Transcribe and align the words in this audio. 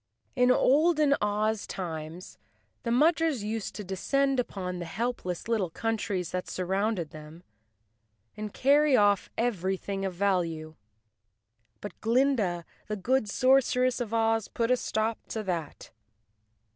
In 0.35 0.49
olden 0.49 1.13
Oz 1.21 1.67
times 1.67 2.39
the 2.81 2.89
Mudgers 2.89 3.43
used 3.43 3.75
to 3.75 3.83
descend 3.83 4.39
upon 4.39 4.79
the 4.79 4.85
helpless 4.85 5.47
little 5.47 5.69
countries 5.69 6.31
that 6.31 6.47
surrounded 6.47 7.11
them 7.11 7.43
and 8.35 8.51
carry 8.51 8.97
off 8.97 9.29
everything 9.37 10.03
of 10.03 10.15
value. 10.15 10.73
But 11.81 12.01
Glinda, 12.01 12.65
the 12.87 12.95
good 12.95 13.29
sorceress 13.29 13.99
of 14.01 14.09
Ozj 14.11 14.55
put 14.55 14.71
a 14.71 14.75
stop 14.77 15.19
to 15.27 15.43
that. 15.43 15.91